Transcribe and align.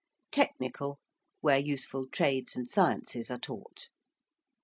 ~technical~: 0.31 0.97
where 1.41 1.59
useful 1.59 2.07
trades 2.07 2.55
and 2.55 2.67
sciences 2.71 3.29
are 3.29 3.37
taught. 3.37 3.89